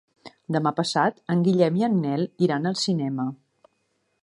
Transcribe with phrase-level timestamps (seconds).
[0.53, 3.29] Demà passat en Guillem i en Nel iran al cinema.